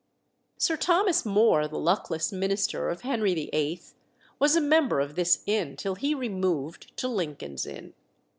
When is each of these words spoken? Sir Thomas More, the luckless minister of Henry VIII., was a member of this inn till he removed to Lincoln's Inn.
Sir 0.57 0.77
Thomas 0.77 1.27
More, 1.27 1.67
the 1.67 1.77
luckless 1.77 2.31
minister 2.31 2.89
of 2.89 3.01
Henry 3.01 3.35
VIII., 3.35 3.83
was 4.39 4.55
a 4.55 4.59
member 4.59 4.99
of 4.99 5.13
this 5.13 5.43
inn 5.45 5.77
till 5.77 5.93
he 5.93 6.15
removed 6.15 6.97
to 6.97 7.07
Lincoln's 7.07 7.67
Inn. 7.67 7.93